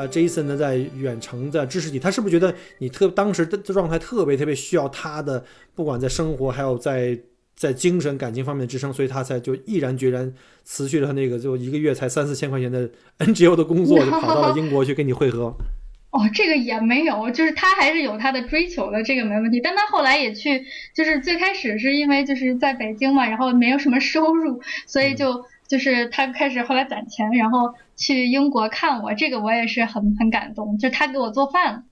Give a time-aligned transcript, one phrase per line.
[0.00, 7.18] 呃，Jason 呢在远程的支持你，他是不是觉得你特当时的状态特别特别需要他的，不管在生活还有在
[7.54, 10.32] 在精神感情方面的支撑，所以他才就毅然决然
[10.64, 15.54] 辞去了他那个就一个月才三四千块钱的 NGO 的工作，就跑到了英国去跟你会合。
[16.10, 19.60] 哦，这个也没有，就是他还是有他的追求的，这个没问题。
[19.62, 31.84] 但他后来也去，就是最开始是因为就是在北京嘛，然后没有什么收入，所以就就是他开始后来攒钱，然后去英国看我，这个我也是很很感动，就他给我做饭。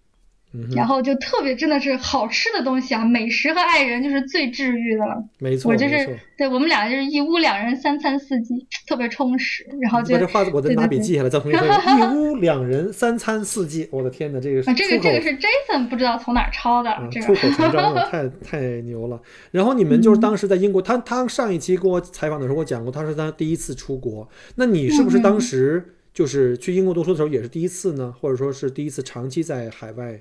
[0.58, 5.24] 嗯然后就特别真的是好吃的东西啊，美食和爱人就是最治愈的了。
[5.38, 9.64] 没错，我就是对我们俩就是一屋两人三餐四季，特别充实。
[9.80, 12.00] 然后就把这话我得拿笔记下来，再重新说一。
[12.00, 13.88] 一屋两人，三餐四季。
[13.90, 19.20] 我的天哪，这个是 啊，这个这个是 Jason 不知道从哪儿抄的，啊，这个出口成章了， 太太牛了。
[19.50, 24.28] 然后你们嗯就是当时在英国，他他上一期跟我采访的时候，我讲过，他是他第一次出国。
[24.56, 28.12] 那你是不是嗯当时就是去英国读书的时候也是第一次呢？
[28.20, 30.20] 或者说是第一次长期在海外？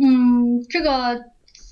[0.00, 1.24] 嗯，这个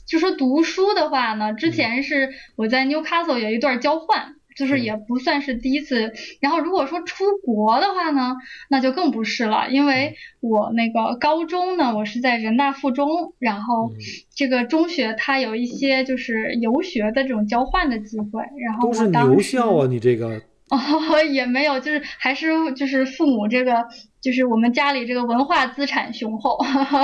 [0.06, 1.56] 就说读书的话呢，嗯。
[1.56, 4.82] 之前是我在 Newcastle 有一段交换，就是嗯。
[4.82, 6.12] 也不算是第一次。
[6.40, 8.36] 然后如果说出国的话呢，
[8.68, 13.96] 那就更不是了，因嗯为我那个高中呢，我是在人大附中，然后嗯。
[14.34, 20.42] 这个中学它有一些就是游学的这种交换的机会，然后都是我当时牛校啊，你这个。
[20.70, 20.78] 哦，
[21.30, 23.84] 也没有，就是还是就是父母这个，
[24.22, 26.56] 就是我们家里这个文化资产雄厚，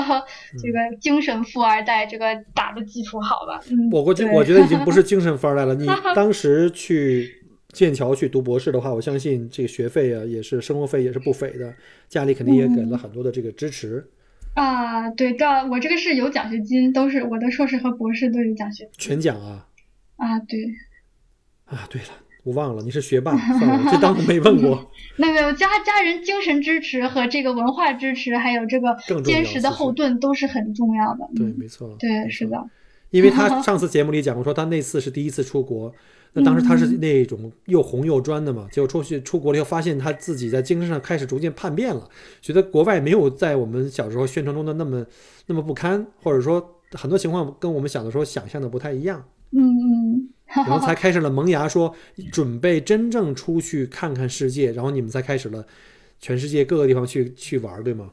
[0.62, 3.61] 这个精神富二代，这个打的基础好吧？
[3.71, 5.75] 嗯，我估计我觉得已经不是 精神富二代了。
[5.75, 5.84] 你
[6.15, 7.29] 当时去
[7.73, 11.75] 剑桥去读博士的话，我相信这个学费啊也是生活费也是不菲的，
[12.09, 14.09] 家里肯定也给了很多的这个支持。
[14.55, 19.67] 啊，对的，我这个是有奖学金，都是我的硕士和博士都有奖学金全奖啊
[20.17, 20.59] 啊，对，
[21.67, 21.87] 啊！
[21.91, 22.09] 对了，
[22.44, 24.91] 我忘了你是学霸，算了，这当我没问过。
[25.16, 31.28] 那个家家人精神支持和这个文化支持，还有这个坚实的后盾都是很重要的。
[31.37, 31.94] 对，嗯没错。
[31.99, 32.65] 对，是的，
[33.10, 35.93] 因为他 上次节目里讲过，说他那次是第一次出国，
[36.32, 42.09] 那当时他是那种又红又专的嘛，结果出去出国了以后，发现他自己在精神上开始逐渐叛变了，
[42.41, 45.05] 觉得国外没有在我们小时候宣传中的那么
[45.47, 50.28] 那么不堪，或者说很多情况跟我们小的时候想象的不太一样，嗯嗯。
[50.54, 51.94] 然后才 开始了萌芽，说
[52.32, 55.66] 准备真正出去看看世界，然后你们才开始了
[56.20, 58.10] 全世界各个地方去去玩，对吗？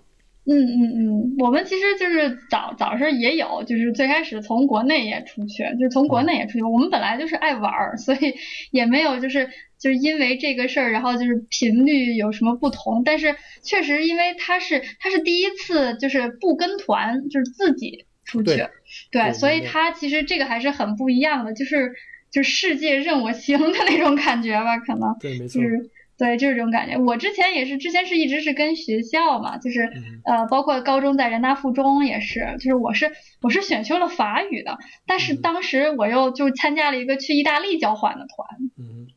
[0.47, 6.61] 嗯嗯嗯，我们其实就是早早时也有，就是最开始从国内也出去，就是从国内也出去。
[6.63, 8.35] 我们本来就是爱玩儿，所以
[8.69, 9.47] 也没有就是
[9.79, 13.01] 就是因为这个事儿，然后就是频率有什么不同。
[13.03, 18.69] 但是确实，因为他是他是第一次就是不跟团，就是自己出去，对
[19.11, 21.91] 对所以他其实这个还是很不一样的，就是
[22.35, 25.15] 就世界任我行的那种感觉吧，可能。
[25.21, 25.69] 对，没错就。
[25.69, 26.97] 是对，就是这种感觉。
[26.97, 38.47] 我之前也是，之前是一直是跟学校嘛，就是嗯呃，包括高中在人大附中也是，就是我是我是选修了法语的，但是嗯当时我又就参加了一个去意大利交换的团，
[38.77, 39.07] 嗯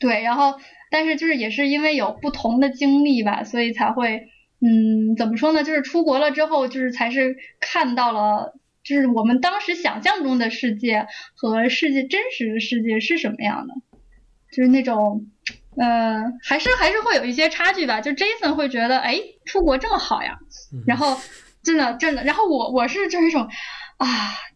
[0.00, 0.54] 对，然后
[0.90, 4.28] 但是就是也是因为有不同的经历吧，所以才会
[4.60, 5.64] 嗯，怎么说呢？
[5.64, 8.54] 就是出国了之后，就是才是看到了。
[8.84, 13.74] 就是我们当时想象中的世界和世界真实的世界是什么样的，
[14.54, 15.26] 就是那种，
[15.76, 18.00] 呃，还是还是会有一些差距吧。
[18.00, 20.38] 就 Jason 会觉得，哎，出国这么好呀，
[20.72, 20.84] 嗯。
[20.86, 21.18] 然后
[21.62, 23.48] 真的真的，然后我我是就是一种
[23.96, 24.06] 啊，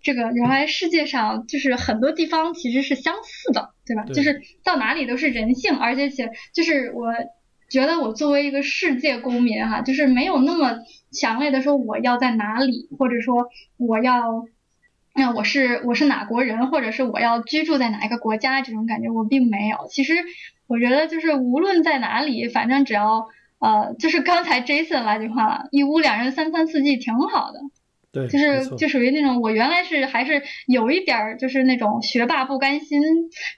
[0.03, 4.05] 这个原来世界上就是很多地方其实是相似的，对吧？
[4.05, 4.15] 对。
[4.15, 7.13] 就是到哪里都是人性，而且且就是我
[7.69, 10.79] 觉得我作为一个世界公民哈、就是没有那么
[11.11, 14.47] 强烈的说我要在哪里，或者说我要。
[15.15, 19.89] 那我是我是哪国人，或者是我要居住在哪一个国家，这种感觉我并没有。
[19.91, 20.15] 其实
[20.69, 23.27] 我觉得就是无论在哪里，反正只要
[23.59, 27.59] 呃，就是刚才 Jason 那句话了，一屋两人三餐四季挺好的。
[28.11, 33.01] 对，就是就属于那种我原来是还是有一点儿就是那种学霸不甘心，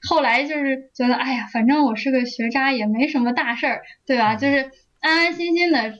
[0.08, 4.34] 后来就是觉得哎呀，反正我是个学渣也没什么大事儿，对吧？
[4.34, 4.70] 嗯就是
[5.00, 5.94] 安安心心的，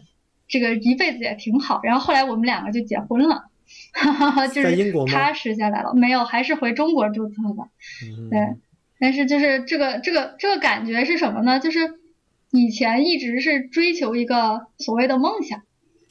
[0.49, 1.81] 这个一辈子也挺好。
[1.85, 3.45] 然后后来我们两个就结婚了，
[4.53, 7.69] 就在英国吗是踏实下来了，没有，还是回中国注册的。
[8.05, 8.39] 嗯对，
[8.99, 11.61] 但是就是这个这个这个感觉是什么呢？
[11.61, 11.79] 就是
[12.51, 15.63] 以前一直是追求一个所谓的梦想，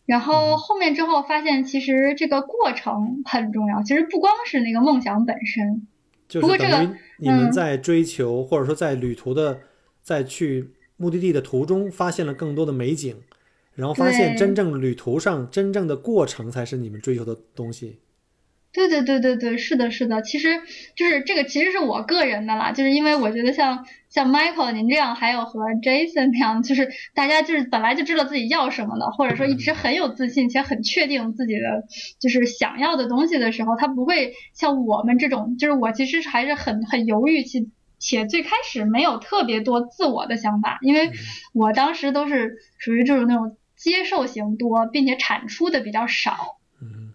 [0.09, 5.85] 然后后面之后发现其实这个过程很重要，其实不光是那个梦想本身。
[6.27, 6.89] 就是等于
[7.19, 9.59] 你们在追求，或者说在旅途的，
[10.01, 13.17] 在去目的地的途中，发现了更多的美景，
[13.75, 17.99] 然后发现真正旅途上真正的过程才是你们追求的东西。
[18.71, 20.61] 对对对对对，是的，是的，其实
[20.95, 31.85] 就是这个，其实是我个人的啦，就是因为我觉得像像 Michael 您这样，还有和 Jason 那样，就是大家就是本来就知道自己要什么的，或者说一直很有自信且很确定自己的
[32.19, 37.65] 就是想要的东西的时候，他不会像我们这种，就是我其实还是很很犹豫，且
[37.97, 41.09] 且最开始没有特别多自我的想法，因为
[41.53, 46.58] 我当时都是属于就是那种接受型多，并且产出的比较少。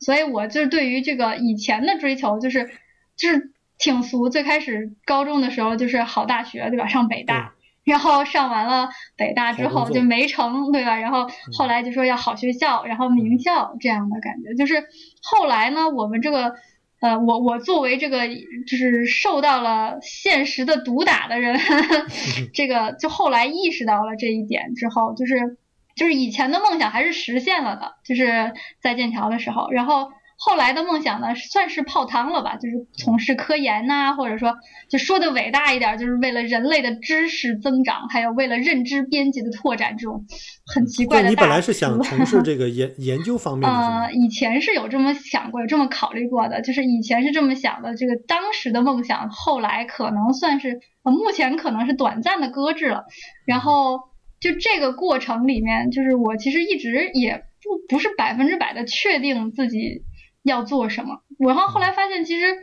[0.04, 2.70] 所以，我就是对于这个以前的追求，就是
[3.16, 4.28] 就是挺俗。
[4.28, 6.86] 最开始高中的时候，就是好大学，对吧？
[6.86, 7.54] 上北大，
[7.84, 10.98] 然后上完了北大之后就没成，对吧？
[10.98, 14.54] 然后后来就说要好学校，然后名校这样的感觉。
[14.54, 14.84] 就是
[15.22, 16.54] 后来呢，我们这个
[17.00, 21.58] 呃，我我作为这个就是受到了现实的毒打的人，
[22.52, 25.56] 这个就后来意识到了这一点之后，就是。
[25.94, 34.56] 就是以前的梦想还是实现了的，就是在剑桥的时候，然后后来的梦想呢，算是泡汤了吧，就是从事科研呐，或者说
[34.88, 40.24] 就说的伟大一点，就是为了人类的知识增长，还有为了认知边界的拓展，这种
[40.66, 41.28] 很奇怪的。
[41.28, 43.76] 你本来是想从事这个研 研究方面的。
[43.76, 53.04] 呃，以前是有这么想过，有这么考虑过的，就是以前是这么想的，这个当时的梦想，后来可能算是，呃，目前可能是短暂的搁置了，
[53.46, 54.00] 然后。
[54.44, 60.02] 就这个过程里面，就是我其实一直也不不是百分之百的确定自己
[60.42, 61.22] 要做什么。
[61.38, 62.54] 然后后来发现，其实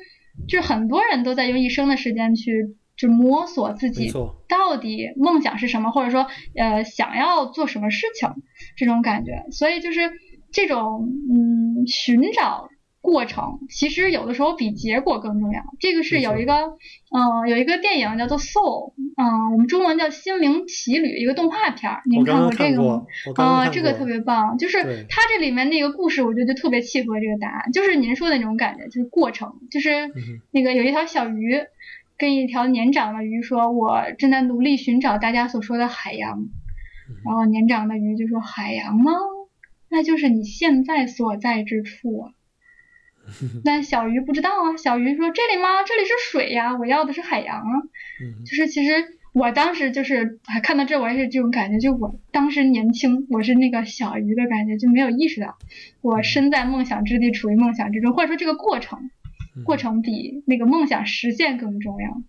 [0.48, 4.12] 就是很多人都在用一生的时间去就摸索自己
[4.48, 8.30] 到底梦想是什么，或者说呃想要做什么事情
[8.78, 9.46] 这种感觉。
[9.50, 10.12] 所以就是
[10.52, 12.70] 这种嗯寻找。
[13.02, 15.62] 过程其实有的时候比结果更重要。
[15.80, 16.54] 这个是有一个，
[17.12, 22.02] 嗯，有一个电影叫做《Soul》，嗯，我们中文叫《心灵奇旅》，一个动画片儿。
[22.06, 23.06] 您看过这个吗？
[23.36, 24.58] 啊，这个特别棒。
[24.60, 27.72] 就是它这里面那个故事，我觉得就特别契合这个答案。
[27.72, 30.12] 就是您说的那种感觉，就是过程，就是
[30.52, 31.60] 那个有一条小鱼
[32.20, 36.48] 跟一条年长的鱼说：“我正在努力寻找大家所说的海洋。”
[37.26, 39.12] 然后年长的鱼就说：“海洋吗？
[39.90, 42.32] 那就是你现在所在之处啊。”
[43.64, 45.84] 但小鱼不知道啊，小鱼说：“这里吗？
[45.86, 47.72] 这里是水呀，我要的是海洋啊。”
[48.46, 48.94] 就是其实
[49.34, 55.58] 我当时就是还看到这，我也是这种感觉，就我当时年轻，我是那个小鱼的感觉，就没有意识到
[56.02, 59.10] 我身在梦想之地，处于梦想之中，或者说这个过程，
[59.64, 62.22] 过程比那个梦想实现更重要。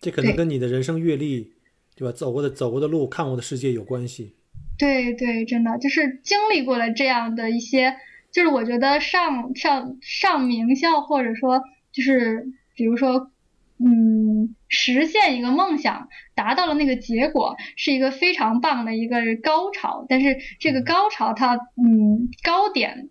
[0.00, 1.52] 这可能跟你的人生阅历，
[1.96, 2.12] 对吧？
[2.12, 4.34] 走过的走过的路，看过的世界有关系。
[4.78, 7.94] 对对，真的就是经历过了这样的一些。
[8.32, 11.62] 就是我觉得上上上名校，或者说
[11.92, 13.30] 就是比如说，
[13.78, 20.06] 嗯，实现一个梦想，达到了那个结果，是一个非常棒的一个高潮。
[20.08, 23.08] 但是这个高潮它，嗯，高点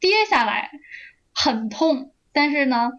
[0.00, 0.70] 跌下来
[1.34, 2.92] 很痛，但是呢，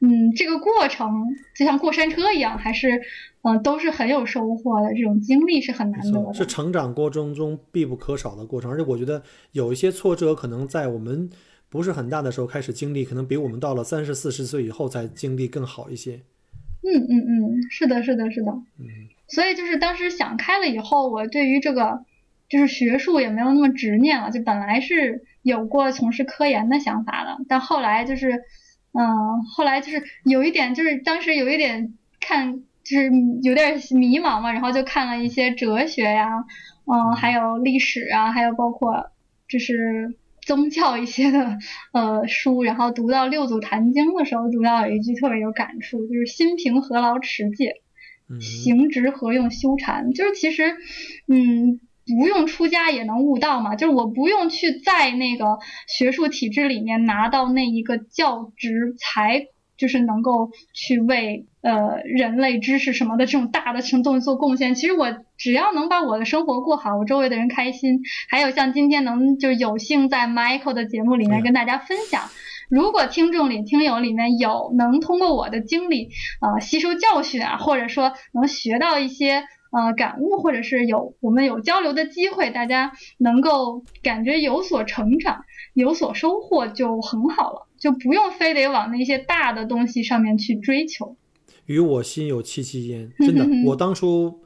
[0.00, 3.02] 嗯，这个过程就像过山车一样，还是。
[3.46, 8.68] 嗯，都是很有收获的，这种经历是很难得的，是成长过程中必不可少的过程。
[8.68, 9.22] 而且我觉得
[9.52, 11.30] 有一些挫折，可能在我们
[11.68, 16.20] 不是很大的时候开始经历，可能比我们到了三十四十岁以后才经历更好一些。
[16.82, 18.50] 嗯嗯嗯，是的，是的，是的。
[18.80, 18.86] 嗯。
[19.28, 22.04] 所以就是当时想开了以后，我对于这个
[22.48, 24.32] 就是学术也没有那么执念了。
[24.32, 28.42] 就本来是有过从事科研的想法的，但后来就是，
[28.90, 32.64] 嗯，后来就是有一点，就是当时有一点看。
[32.88, 33.10] 就是
[33.42, 36.28] 有点迷茫嘛，然后就看了一些哲学呀，
[36.84, 39.10] 嗯，还有历史啊，还有包括
[39.48, 41.58] 就是宗教一些的
[41.92, 47.82] 呃书，然后读到《六祖坛经》的时候，读到有一句特别有感触，就是“心平何劳持戒，
[48.40, 50.12] 行直何用修禅”。
[50.14, 50.76] 就是其实，
[51.26, 59.48] 嗯，不用出家也能悟道嘛，就是我不用去在那个学术体制里面拿到那一个教职才。
[59.76, 64.74] 就是能够去为呃人类知识什么的这种大的行动做贡献。
[64.74, 72.22] 其实我只要能把我的生活过好，我周围的人开心，还有像今天能就有幸在 Michael 的节目里面跟大家分享。
[72.68, 76.08] 如果听众里听友里面有能通过我的经历
[76.40, 79.44] 啊吸收教训啊，或者说能学到一些
[79.76, 87.66] 呃感悟，或者是有我们有交流的机会，大家能够感觉有所成长、有所收获就很好了。
[87.78, 91.14] 就不用非得往那些大的东西上面去追求。
[91.66, 93.46] 与我心有戚戚焉， 真的。
[93.66, 94.40] 我当初，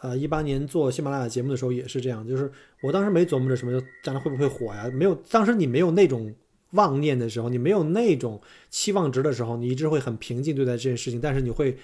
[0.00, 2.52] 呃，一八年做喜马拉雅节目的时候也是这样，就是
[2.84, 6.32] 我当时没琢磨着什么将来会不会火呀，没有，当时你没有那种
[6.70, 8.40] 妄念的时候，你没有那种
[8.70, 11.76] 期望值的时候，你一直会很平静对待这件事情，但是你会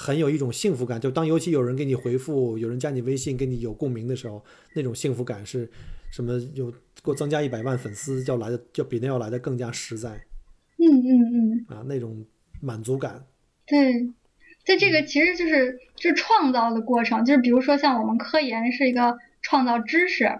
[0.00, 4.42] 很有一种幸福感，就当尤其有人给你回复，有人加你微信跟你有共鸣的时候，
[4.74, 5.70] 那种幸福感是
[6.10, 6.40] 什么？
[6.54, 6.70] 有
[7.04, 10.10] 给我增加一百万粉丝，要来的就比那要来的更加实在
[10.78, 12.24] 嗯嗯嗯，啊，那种
[12.62, 13.26] 满足感。
[13.66, 14.10] 对。
[14.62, 19.16] 在这个其实就是就是创造的过程，就是比如说像我们科研是一个
[19.50, 20.30] 创造知识，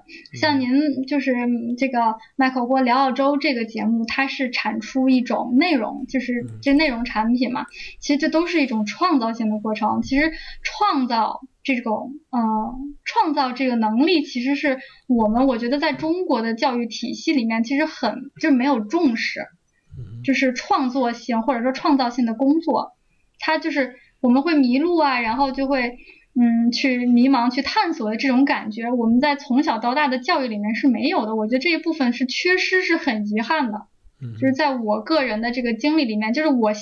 [0.40, 1.34] 像您就是
[1.76, 7.66] 这个麦克锅聊澳洲这个节目，它是产出一种内容，就是这内容产品嘛，
[7.98, 10.00] 其实这都是一种创造性的过程。
[10.02, 10.30] 其实
[10.62, 12.40] 创造这种呃
[13.04, 19.40] 创造这个能力，其实是我们我觉得在中国的教育体系里面，其实很就是没有重视，
[20.22, 22.92] 就是创作性或者说创造性的工作，
[23.40, 23.96] 它就是。
[24.22, 25.96] 我们会迷路啊，然后就会
[26.34, 31.34] 嗯去迷茫、去探索的这种感觉，我们在从小到大的教育里面是没有的。
[31.34, 33.86] 我觉得这一部分是缺失，是很遗憾的。
[34.38, 36.72] 就是在我个人的这个经历里面，就是我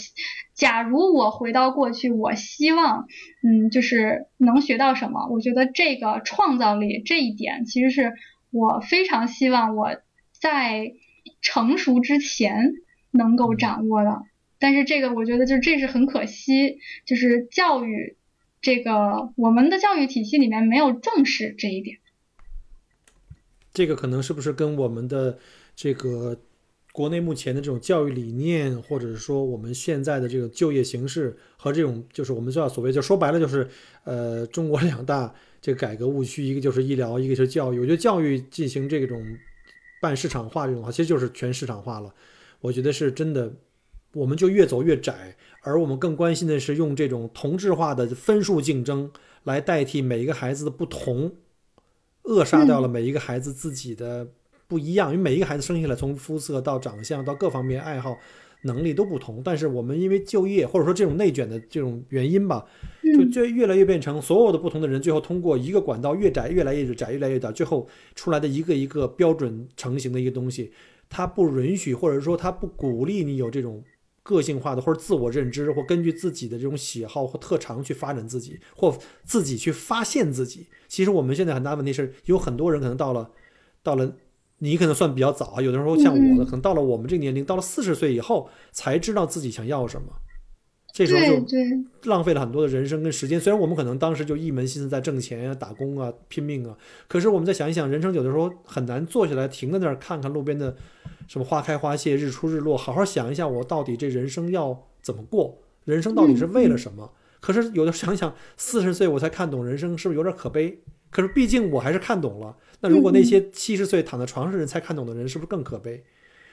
[0.55, 3.07] 假如我回到过去，我希望
[3.45, 5.29] 嗯就是能学到什么？
[5.31, 8.13] 我觉得这个创造力这一点，其实是
[8.51, 9.91] 我非常希望我
[10.33, 10.95] 在
[11.41, 12.73] 成熟之前
[13.13, 14.23] 能够掌握的。
[14.59, 18.17] 但是这个我觉得就是这是很可惜，就是教育
[18.61, 21.99] 这个我们的教育体系里面没有重视这一点。
[23.73, 25.39] 这个可能是不是跟我们的
[25.77, 26.37] 这个
[26.93, 33.69] 国内目前的这种教育理念，或者是说我们现在的这个就业形势和这种就是我们叫所谓就说白了就是
[34.05, 37.79] 呃中国两大这个改革误区，一个就是医疗，一个是教育。
[37.79, 39.25] 我觉得教育进行这种
[40.01, 42.13] 半市场化这种话，其实就是全市场化了。
[42.61, 43.53] 我觉得是真的。
[44.15, 49.11] 我们就越走越窄，而我们更关心的是用这种同质化的分数竞争
[49.45, 51.33] 来代替每一个孩子的不同，
[52.23, 54.29] 扼杀掉了每一个孩子自己的
[54.67, 55.11] 不一样。
[55.13, 58.17] 因为每一个孩子生下来，从肤色到长相到各方面爱好
[58.63, 59.43] 能力都不同。
[59.43, 62.65] 但是我们因为就业或者说这种内卷的这种原因吧，
[63.17, 70.73] 就就越来越变成所有的不同的人，最后通过一个管道越窄越来越窄越来越窄，最后出来的一个一个标准成型的一个东西，
[71.09, 73.83] 它不允许或者说它不鼓励你有这种。
[74.29, 78.95] 个性化的或者自我认知，或根据自己的这种喜好或特长去发展自己，或
[79.25, 80.67] 自己去发现自己。
[80.87, 83.31] 其实我们现在很大问题是有很多人可能到了，
[83.83, 84.13] 到了
[84.59, 90.13] 你可能算比较早啊，有的时候像我的，可能到了我们这个年龄，到了四十岁以后才知道自己想要什么。
[91.07, 91.57] 这时候就
[92.11, 93.41] 浪费了很多的人生跟时间。
[93.41, 96.77] 虽然我们可能当时就一门心思在挣钱啊、打工啊、拼命啊，
[97.07, 100.77] 可是我们再想一想，人生有的时候很难坐下来停在那儿看看路边的
[101.27, 107.13] 什么花开花谢、日出日落，好好想一下我到底这人生要怎么过，人生到底是为了什么？
[107.41, 110.81] 可是有的想想，四十岁我才看懂人生，是不是有点可悲？
[111.11, 112.57] 可是毕竟我还是看懂了。
[112.81, 116.03] 那如果那些七十岁躺在床上人才看懂的人，是不是更可悲？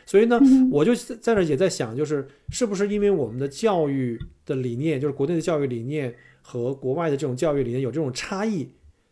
[0.06, 0.40] 所以呢，
[0.72, 8.70] 我就在那也在想，就是是不是因为我们的教育的理念，就是国内的教育理念和国外的这种教育理念有这种差异，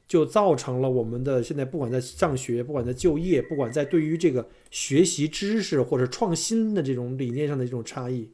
[0.08, 8.30] 就造成了我们的现在不管在上学，不管在就业，不管在对于这个学习知识或者创新的这种理念上的这种差异。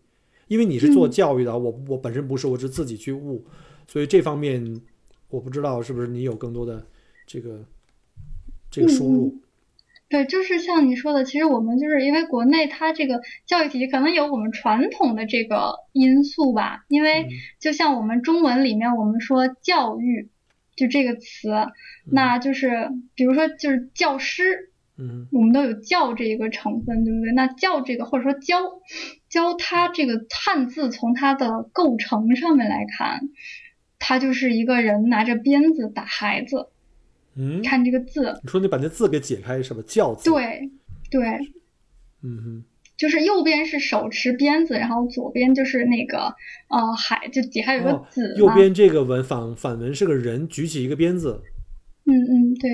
[0.49, 3.45] 因为你是做教育的，我我本身不是，我是自己去悟，
[3.87, 4.81] 所以这方面
[5.29, 6.85] 我不知道是不是你有更多的
[7.25, 7.63] 这个
[8.69, 9.37] 这个输入。
[10.09, 17.27] 对，就是像你说的，其实我们就是因为国内它这个教育体系可能有我们传统的这个因素吧，因为
[17.59, 20.29] 就像我们中文里面我们说教育，
[20.75, 21.51] 就这个词，
[22.11, 27.31] 那就是比如说就是教师，嗯，我们都有教这一个成分，对不对？
[27.33, 28.57] 那教这个或者说教
[29.29, 33.29] 教它这个汉字从它的构成上面来看，
[33.99, 36.69] 它就是一个人拿着鞭子打孩子。
[37.41, 39.81] 嗯，看这个字，你说你把那字给解开是吧？
[39.88, 40.29] 教字。
[40.29, 40.69] 对，
[41.10, 41.22] 对，
[42.22, 42.63] 嗯哼，
[42.98, 46.36] 就是右边是手持鞭子，然后左边就是那个
[46.67, 48.36] 呃海，就底下有个子。
[48.38, 51.41] 右边这个文反反文是个人举起一个鞭子。
[52.03, 52.69] 嗯嗯，对。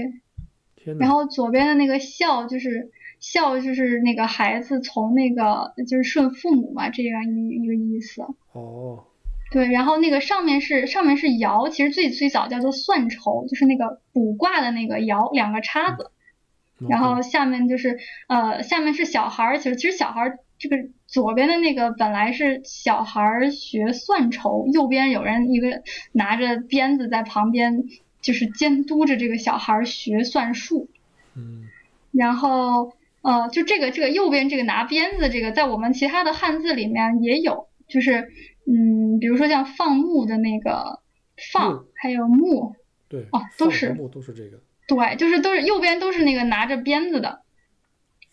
[0.76, 8.24] 天然后左边的那个孝就是孝就是那个孩子从那个就是顺父母嘛，这样一一个意思。
[8.54, 9.06] 哦。
[9.56, 16.12] 对，然后那个上面是上面是爻，其实最最早叫做算筹，就是那个卜卦的那个爻，两个叉子。
[16.90, 17.98] 然后下面就是
[18.28, 20.76] 呃，下面是小孩儿，其实其实小孩儿这个
[21.08, 27.86] 左边的那个本来是小孩儿学算筹，右边有人一个拿着鞭子在旁边，
[28.20, 30.90] 就是监督着这个小孩儿学算术。
[31.34, 31.70] 嗯。
[32.12, 38.34] 然后呃，就这个这个右边这个拿鞭子这个，在我们其他的汉字里面也有，就是。
[38.66, 41.00] 嗯，比如说像放牧的那个
[41.52, 42.76] 放，还有牧，
[43.08, 44.62] 对，哦，都是牧都是这个。
[44.88, 47.42] 对，就是都是右边都是那个拿着鞭子的，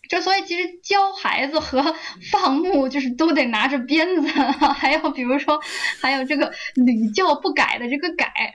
[0.07, 1.95] 就所以其实教孩子和
[2.31, 5.59] 放牧就是都得拿着鞭子，还有比如说
[5.99, 8.53] 还有这个屡教不改的这个改，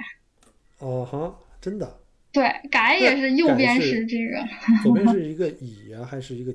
[0.78, 1.98] 哦哈，真的，
[2.32, 4.46] 对，改也是右边是是这个，
[4.84, 6.54] 左边 是一个乙呀、还是一个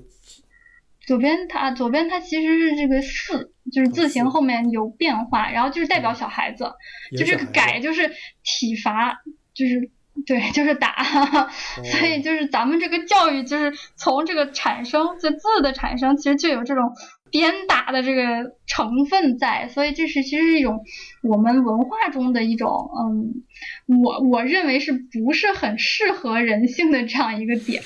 [1.05, 6.71] 左边它左边它其实是这个四，就是字形后面有变化，然后就是代表小孩子，
[7.17, 8.11] 就是改就是
[8.43, 9.17] 体罚，
[9.53, 9.89] 就是
[10.27, 11.03] 对，就是打，
[11.83, 16.91] 所以就是咱们这个教育就是从这个产生，就字的产生，其实就有这种
[17.31, 20.85] 鞭打的这个成分在，所以这是其实是一种
[21.23, 22.69] 我们文化中的一种，
[23.01, 23.43] 嗯，
[24.03, 27.81] 我我认为是不是很适合人性的这样一个点。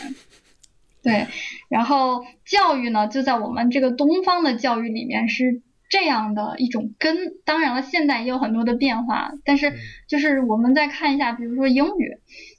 [1.01, 1.27] 对，
[1.69, 7.15] 然后教育呢，就在我们这个东方的教育里面是这样的一种根。
[7.45, 9.75] 当然了，现在也有很多的变化，但是嗯
[10.07, 12.17] 就是我们再看一下，比如说英语，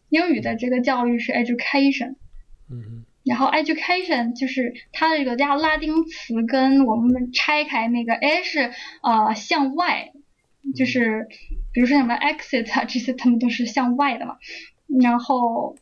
[0.09, 2.15] 英语的这个教育是 education，
[2.71, 10.13] 嗯哼，然后 education 就是它的这个加拉丁词跟，我们拆开那个 a 是呃向外，
[10.75, 11.29] 就是
[11.73, 14.37] 比如说什么 exit 啊这些，他们都是向外的嘛。
[15.01, 15.77] 然后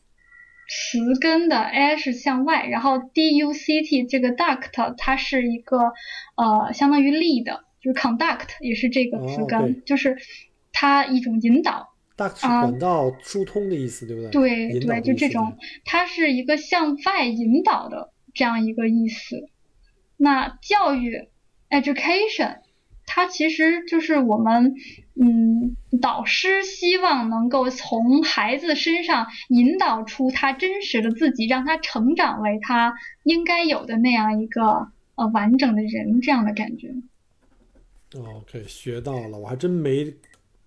[0.67, 5.93] 词根的 a 是向外，然后 duct 这个 duct 它是一个
[6.35, 10.17] 呃相当于力的，就是 conduct 也是这个词根，哦就是
[10.73, 11.93] 它一种引导。
[12.17, 14.31] 大是啊管道疏通的意思，对不对？
[14.31, 15.55] 对对，就这种，
[15.85, 19.49] 它是一个向外引导的这样一个意思。
[20.17, 21.29] 那教育
[21.69, 22.57] education，
[23.07, 24.75] 它其实就是我们
[25.15, 36.93] 嗯导师希望能够从孩子身上引导出他真实的自己，让他成长为他应该有的那样一个呃完整的人这样的感觉。
[38.13, 40.13] 哦 OK，学到了，我还真没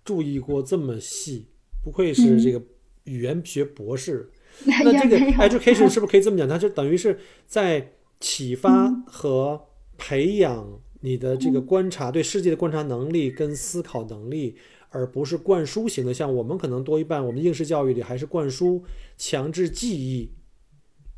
[0.04, 1.46] 注意过这么细，
[1.84, 2.60] 不愧是这个
[3.04, 4.30] 语言学博士。
[4.64, 6.48] 那这个 education 是不是可以这么讲？
[6.48, 10.66] 它就等于是在启发嗯和培养
[11.00, 14.56] 你的这个观察、对世界的观察能力跟思考能力，
[14.90, 16.12] 而不是灌输型的。
[16.12, 18.84] 像我们可能多一半，我们应试教育里还是灌输、
[19.16, 20.30] 强制记忆。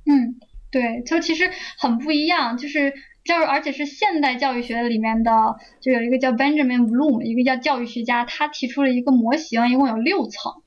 [0.07, 0.39] 嗯，
[0.71, 2.93] 对，就其实很不一样，就是
[3.25, 5.31] 就是，而且是现代教育学里面的，
[5.81, 10.62] 就有一个叫 Benjamin Bloom，一个叫教育学家，他提出了一个模型，一共有六层，嗯，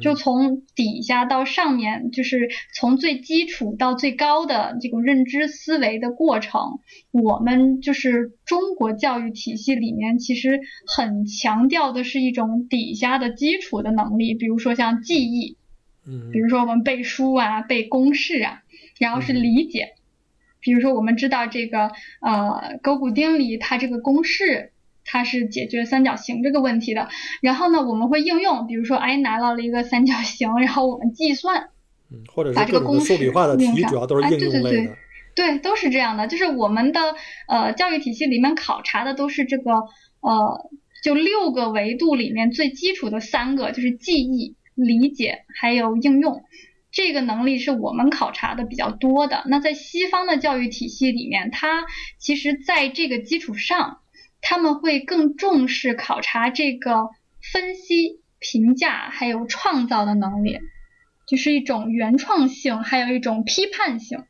[0.00, 6.80] 就从底下到上面，就是从最基础到最高的这种认知思维的过程。
[7.10, 15.56] 我们就是中国教育体系里面，其实很强调的是一种底下的基础的能力，比如说像记忆，
[16.06, 18.62] 嗯比如说我们背书啊、背公式啊，
[18.98, 19.94] 然后是理解。
[20.60, 24.72] 比如说我们知道这个呃勾股定理，它这个公式
[25.10, 27.08] 它是解决三角形这个问题的。
[27.40, 31.70] 然后呢，我们会应用，比如说哎拿到了一个三角形，然后我们计算，
[32.10, 34.96] 嗯，或者是把这个公式化的题，用上主要都是哎应用类对对对的。
[35.34, 36.26] 对，都是这样的。
[36.26, 37.00] 就是我们的
[37.48, 39.72] 呃教育体系里面考察的都是这个
[40.20, 40.70] 呃
[41.02, 46.42] 就六个维度里面最基础的三个，就是记忆、理解还有应用。
[46.90, 49.44] 这个能力是我们考察的比较多的。
[49.46, 51.84] 那在西方的教育体系里面，它
[52.18, 53.98] 其实在这个基础上，
[54.50, 57.10] 他们会更重视考察这个
[57.52, 60.58] 分析、评价还有创造的能力，
[61.26, 64.20] 就是一种原创性，还有一种批判性。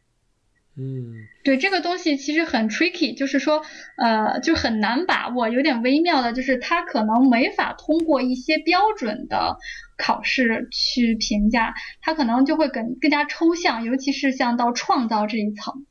[0.77, 1.13] 嗯
[1.45, 3.63] 对这个东西其实很 tricky，就是说，
[3.97, 9.57] 呃，就很难把握，有点微妙的，就是它可能没法通过一些标准的
[9.97, 15.87] 考试去评价，它可能就会更更加抽象，尤其是像到创造这一层，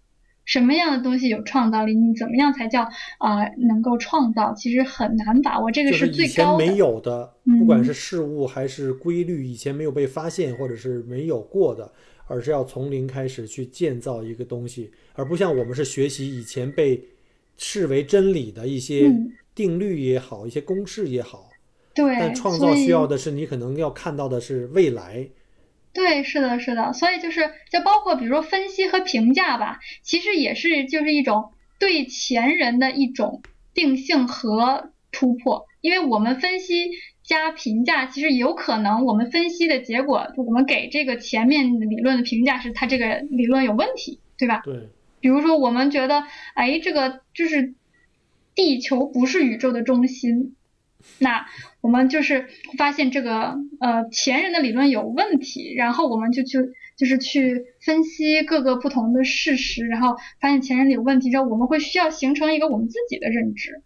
[0.48, 2.82] 什么样的东西有创造力，你怎么样才叫
[3.20, 6.64] 啊、呃能够创造，其实很难把握，这个是最高的。
[6.64, 11.92] 以前没有的，嗯不管是事物还是规律，以前没有被发现或者是没有过的，
[12.28, 17.04] 而是要从零开始去建造一个东西，而不像我们是学习以前被
[17.58, 21.50] 视为真理的一些嗯定律也好，一些公式也好，
[21.94, 25.28] 对，但创造需要的是你可能要看到的是未来。
[25.98, 33.42] 对，是的，是的，所以就是就包括比如说分析和评价吧，其实也是就是一种对前人的一种
[33.74, 36.92] 定性和突破，因为我们分析
[37.24, 44.62] 加评价，其实有可能我们分析的结果，我们给这个前面理论的评价是它这个理论有问题，对吧？
[44.64, 47.74] 对，比如说，我们觉得，哎，这个就是
[48.54, 50.56] 地球不是宇宙的中心，
[51.20, 51.46] 那
[51.82, 56.60] 我们就是发现这个呃前人的理论有问题，然后我们就去
[56.96, 63.82] 就是去分析各个不同的事实，然后发现前人有问题之后，我们会需要形成一个我们自己的认知，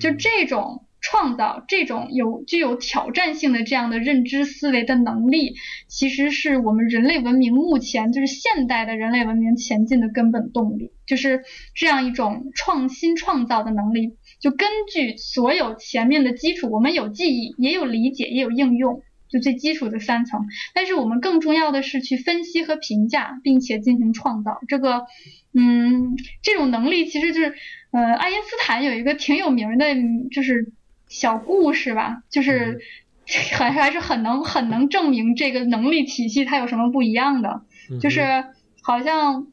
[0.00, 5.54] 就嗯这种创造这种有具有挑战性的这样的认知思维的能力，
[5.88, 11.42] 其实是我们人类文明目前就是现代的人类文明前进的根本动力，就是
[11.74, 14.16] 这样一种创新创造的能力。
[14.42, 19.00] 就根据所有前面的基础，我们有记忆，也有理解，也有应用，
[19.30, 20.44] 就最基础的三层。
[20.74, 24.58] 但是我们更重要的是去分析和评价，并且进行创造。
[24.68, 25.06] 这个，
[25.54, 27.54] 嗯，这种能力其实就是，
[27.92, 29.86] 呃，爱因斯坦有一个挺有名的，
[30.30, 30.72] 就是。
[31.08, 32.80] 小故事吧，就是
[33.52, 37.66] 还还是很能很能证明这个能力体系它有什么不一样的，
[38.00, 38.46] 就是
[38.80, 39.48] 好像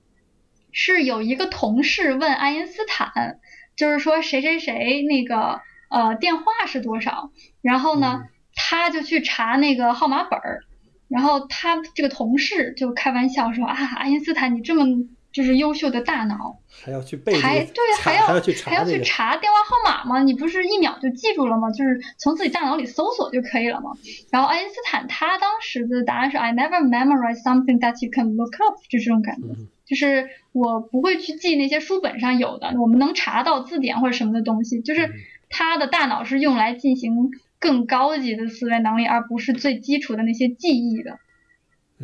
[0.72, 3.42] 是有一个同事问爱因斯坦，
[3.80, 10.60] 就是说谁谁谁那个呃电话是多少，然后呢他就去查那个号码本儿，
[11.08, 15.08] 然后他这个同事就开玩笑说啊爱因斯坦你这么。
[15.32, 20.24] 就是优秀的大脑，还要去背，还对，还要还要去查，还要去查电话号码吗？
[20.24, 21.70] 你不是一秒就记住了吗？
[21.70, 23.92] 就是从自己大脑里搜索就可以了吗？
[24.32, 29.48] 然后爱因斯坦他当时的答案是 I never memorize something that you can look up，就这种感觉，
[29.86, 34.82] 就是我不会去记那些书本上有的，我们能查到字典或者什么的东西。
[34.82, 35.10] 就是
[35.50, 41.20] 他的大脑是用来进行更高级的思维能力，而不是最基础的那些记忆的。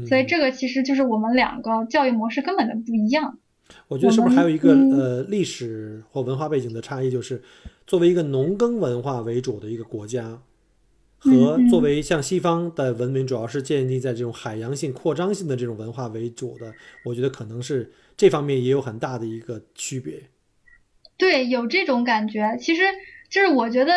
[0.08, 3.38] 所以这个其实就是我们两个教育模式根本的不一样。
[3.88, 7.41] 我觉得是不是还有一个呃历史或文化背景的差异，就是
[7.88, 10.39] 作为一个农耕文化为主的一个国家，
[11.17, 16.71] 和作为像西方的文明主要是建立在这种海洋性扩张性的这种文化为主的，
[17.05, 20.13] 我觉得可能是这方面也有很大的一个区别。
[21.17, 22.58] 对，有这种感觉。
[22.60, 22.84] 其实。
[23.28, 23.91] 就是我觉得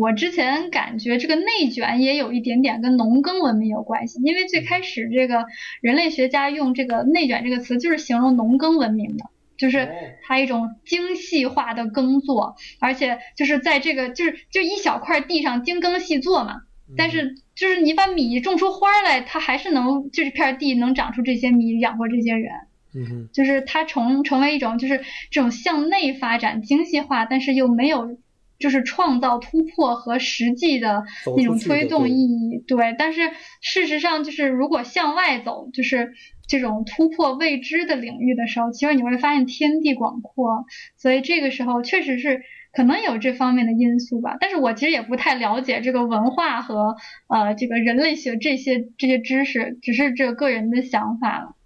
[0.00, 5.44] 我之前感觉这个内卷也有一点点跟农耕文明有关系，因为最开始这个
[5.82, 9.26] 人类学家用这个内卷这个词就是形容农耕文明的，
[9.58, 9.88] 就是
[10.22, 16.62] 它一种精细化的耕作，而且就是在这个就是就一小块地上精耕细作嘛，
[16.96, 22.50] 但是就是你把米种出花来，它还是能就这片地能长出这些米养活这些人，
[22.94, 25.00] 嗯就是它成成为一种就是
[25.30, 28.18] 这种向内发展精细化，但是又没有。
[28.60, 31.02] 就是创造突破和实际的
[31.34, 32.94] 那种推动意义，对。
[32.98, 33.30] 但是
[33.62, 36.12] 事实上，就是如果向外走，就是
[36.46, 40.66] 这种突破未知的领域的时候，其实你会发现天地广阔。
[40.98, 42.42] 所以这个时候确实是
[42.74, 44.36] 可能有这方面的因素吧。
[44.38, 46.96] 但是我其实也不太了解这个文化和
[47.28, 51.56] 呃这个人类学这些这些知识，只是这个人的想法了。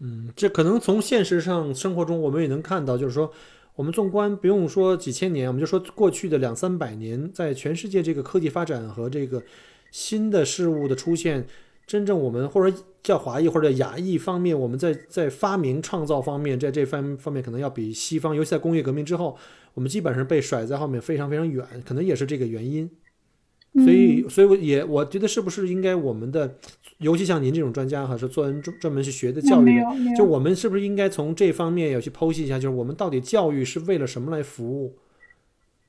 [0.00, 3.32] 嗯，这可能从现实上生活中我们也能看到，就是说。
[3.76, 9.42] 我们纵观不用说几千年，我们就说过去的两三百年，在全世界这个科技发展和这个
[9.90, 11.46] 新的事物的出现，
[11.86, 19.36] 真正我们或者叫华裔或者亚裔方面，我们在在发明创造方面，在这方方面可能要比西方，尤其在工业革命之后，
[19.74, 22.90] 我们基本上被甩在后面非常非常远，可能也是这个原因。
[23.84, 26.56] 所以，所以我也我觉得是不是应该我们的，
[26.98, 34.96] 尤其像您这种专家哈，是专专专门去学的教育的，就我们是不是应该从这方面要去剖析一下，就是我们到底教育是为了什么来服务？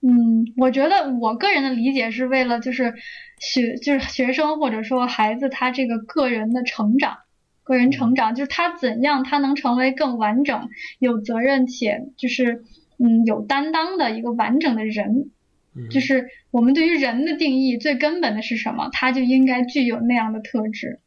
[0.02, 2.94] 嗯，我觉得我个人的理解是为了就是
[3.40, 7.18] 学就是学生或者说孩子他这个个人的成长，
[7.64, 12.64] 个人成长就是他怎样他能成为更完整、有责任且就是
[12.98, 15.30] 嗯有担当的一个完整的人。
[15.92, 16.26] 就是
[16.58, 18.90] 我们对于人的定义最根本的是什么？
[18.92, 21.02] 他就应该具有那样的特质，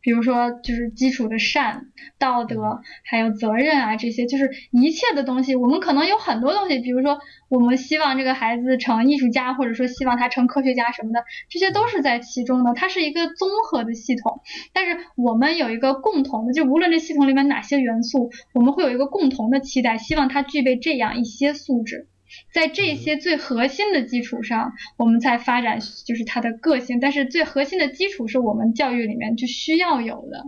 [0.00, 5.56] 比如说就是基础的善、道德，还有责任啊，这些就是一切的东西。
[5.56, 12.72] 我们可能有很多东西，比如说我们希望这个孩子成艺术家，或者说希望他成科学家什么的，这些都是在其中的。
[12.72, 22.06] 它是一个综合的系统，但是我们有一个共同的，就无论这系统里面哪些元素，我们会有一个共同的期待，希望他具备这样一些素质。
[22.52, 27.00] 在这些最核心的基础上，我们才发展就是他的个性。
[27.00, 30.44] 但是最核心的基础是我们教育里面就需要有的。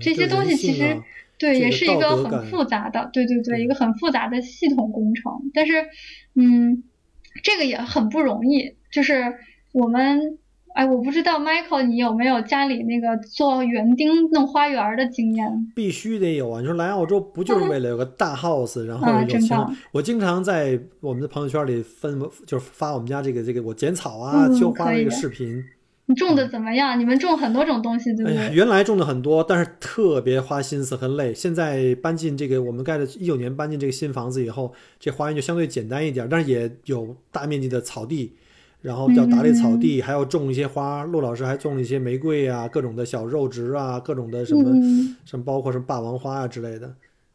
[0.00, 1.02] 这些东西其实
[1.38, 5.32] 对也是一个很复杂的，对对对，一个很复杂的系统工程。
[5.54, 5.86] 但是，
[6.34, 6.84] 嗯，
[7.42, 9.34] 这个也很不容易，就是
[9.72, 10.38] 我们。
[10.74, 15.72] 哎，我不知道，Michael，你有没有家里那个做园丁、弄花园的经验？
[15.74, 16.60] 必须得有啊！
[16.60, 19.58] 你说来澳洲不就是为了有个大 house，然后有钱？
[19.90, 25.64] 我经常在我们的朋友圈里分，就是发我们家这个这个我剪草啊、浇花这个视频。
[26.06, 26.98] 你种的怎么样？
[26.98, 28.54] 你们种很多种东西，对不对？
[28.54, 31.34] 原来种的很多，但是特别花心思和累。
[31.34, 38.32] 现在搬进这个我们盖的一九年搬进这个新房子以后，这花园就相对简单一点，但是也有大面积的草地。
[38.80, 41.04] 然后叫打理草地，还要种一些花。
[41.04, 44.64] 陆老师还种了一些玫瑰啊，各种的小肉植啊，各种的什么
[45.24, 46.94] 什么，包括什么霸王花啊之类的。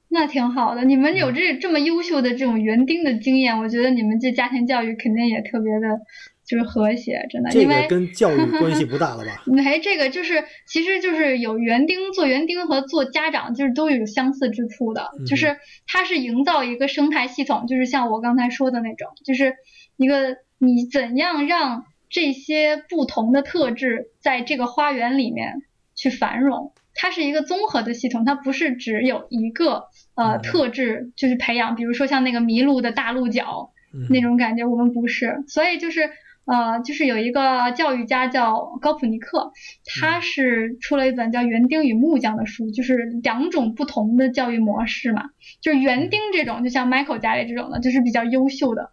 [0.10, 0.84] 那挺好的。
[0.84, 5.99] 你们有这这么优秀的这种园丁的经验，我觉得你们这家庭教育肯定也特别的，
[6.45, 7.49] 就是和谐，真的。
[7.49, 9.41] 这个跟教育关系不大了吧？
[9.51, 19.56] 没这个就是，其实就是有园丁做园丁和做家长，就是都有相似之处的，嗯就是它是营造一个生态系统，就是像我刚才说的那种，就是
[19.97, 25.63] 一个你怎样让这些不同的特质在这个花园里面
[25.95, 26.73] 去繁荣。
[26.95, 30.41] 它是一个综合的系统，它不是只有一个呃嗯。
[30.41, 34.08] 特质就是培养，比如说像那个麋鹿的大鹿角，嗯。
[34.10, 36.12] 那种感觉，我们不是，所以就是
[36.45, 39.54] 呃，就是有一个教育家叫高普尼克，
[39.99, 45.30] 他是出了一本叫《园丁与木匠》的书，就是两种不同的教育模式嘛，
[45.62, 48.91] 就是园丁这种，就像 Michael 家里这种的，就是比较优秀的，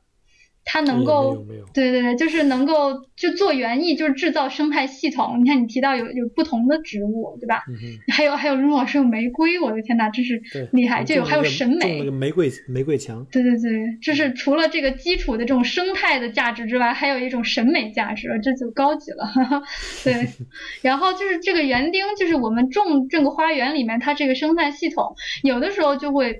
[0.72, 5.40] 他能够对对对，就是能够就做园艺，就是制造生态系统。
[5.42, 7.64] 你看你提到有有不同的植物，对吧？
[7.68, 10.40] 嗯，还有还有如果是有玫瑰，我的天呐，真是，
[10.72, 12.04] 厉害，就有还有审美那。
[12.04, 19.28] 个玫瑰玫瑰墙，对对对，就是除了这个基础的这种生态的价值之外，还有一种审美价值，这就高级了。
[20.04, 20.28] 对，
[20.82, 26.38] 然后就是这个园丁，就是我们种这个花园里面，它这个生态系统，有的时候就会。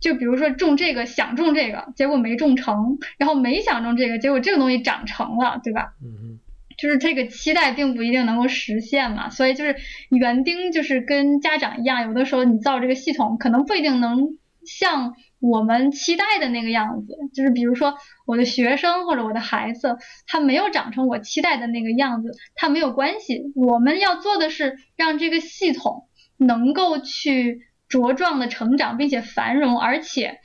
[0.00, 5.94] 就比如说种这个想种这个，结果没种成，然后没想种这个，结果这个东西长成了，对吧？
[6.02, 6.40] 嗯哼，
[6.76, 9.76] 就是这个期待并不一定能够实现嘛，所以就是
[10.10, 17.94] 园丁就是跟家长一样，有的时候你造这个系统可能不一定能像我们期待的那个样子，就是比如说
[18.26, 30.38] 我的学生或者我的孩子，他没有长成我期待的那个样子，他没有关系，我们要做的是让这个系统能够去茁壮的成长，并且繁荣，而且。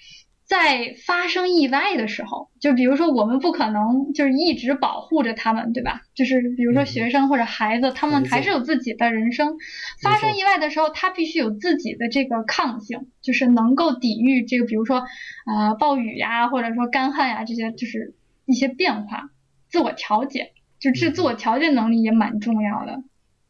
[0.46, 6.02] 在发生意外的时候，就比如说我们不可能就是一直保护着他们，对吧？
[6.14, 9.56] 就是比如说嗯学生或者孩子，他们还是有自己的人生。
[10.02, 15.04] 发生意外的时候，他必须有自己的这个抗性，就是能够抵御这个，比如说
[15.48, 18.14] 呃暴雨呀，或者说干旱呀这些，就是
[18.46, 19.30] 一些变化，
[19.70, 23.02] 自我调节，就这嗯自我调节能力也蛮重要的。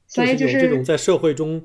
[0.05, 1.63] 所以就是有这种在社会中，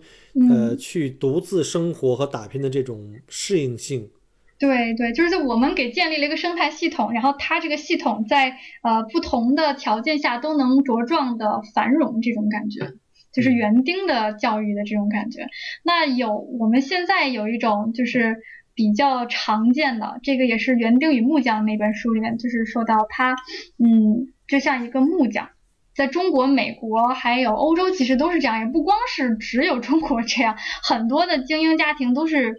[0.50, 4.10] 呃，嗯去独自生活和打拼的这种适应性。
[4.58, 12.94] 对对，就是我们给建立了一个生态系统，然后它这个系统在呃不同的条件下都能茁壮的繁荣，这种感觉，
[13.32, 15.46] 就是园丁的教育的这种感觉。
[15.84, 18.38] 那有我们现在有一种就是
[18.74, 23.36] 比较常见的，这个也是《园丁与木匠》那本书里面就是说到他，
[23.78, 25.50] 嗯，就像一个木匠。
[25.98, 32.54] 在中国、美国还有欧洲，其实都是这样，也不光是只有中国这样，很多的精英家庭都是，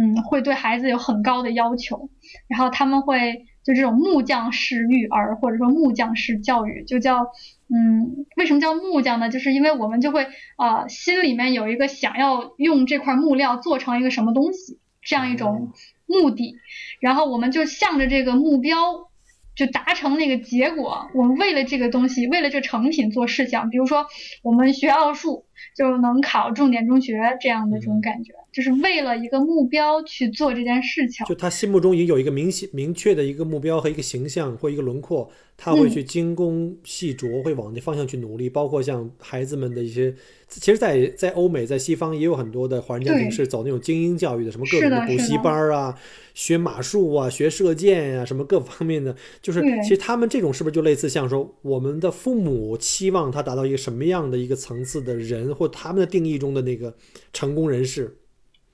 [0.00, 2.08] 嗯，会对孩子有很高的要求，
[2.46, 7.24] 然后他们会就这种木匠式育儿，或者说木匠式教育，就叫，
[7.68, 9.28] 嗯，为什么叫木匠呢？
[9.28, 15.72] 就是因为我们就会呃心里面有一个想要用这块木料做成一个什么东西这样一种
[16.06, 16.54] 目的，
[17.00, 19.10] 然后我们就向着这个目标。
[19.56, 24.06] 就达成那个结果，我们为了这个东西，为了这成品做事情，比如说
[24.42, 31.26] 我们学奥数就能考重点中学这样的这种感觉，就是为了一个目标去做这件事情。
[31.26, 38.48] 就他心目中已经有一个明显明确的一个目标和一个形象或一个轮廓，他会去精工细琢，会往那方向去努力。
[38.48, 40.14] 包括像孩子们的一些，
[40.48, 45.98] 其实在，在欧美、在西方也有很多的华人家庭是走那种精英教育的，什么各种的补习班啊，
[46.34, 49.16] 学马术啊，学射箭呀、什么各方面的。
[49.42, 56.94] 就是其实他们这种是不是就类似像说，我们的父母期望他达到一个什么样的一个层次的人，或他们的定义中的那个
[57.32, 58.16] 成功人士？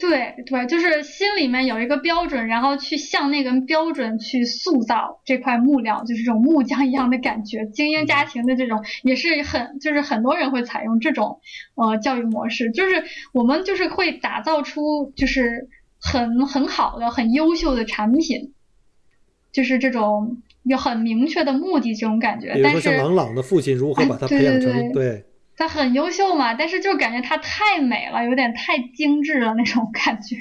[0.01, 7.67] 对对，就是心里面有一个标准，然后去向那个标准去塑造这块木料，就是这种木匠一样的感觉。
[7.67, 11.41] 精英家庭的这种也是很，就是很多人会采用这种
[11.75, 15.69] 呃教育模式，就是我们就是会打造出就是
[16.01, 18.55] 很很好的、很优秀的产品，
[19.53, 22.55] 就是这种有很明确的目的这种感觉。
[22.55, 25.25] 比如但是说像郎朗的父亲如何把他培养成、哎对
[25.61, 30.37] 对对他很优秀嘛，但是就感觉她太美了，有点太精致了那种感觉，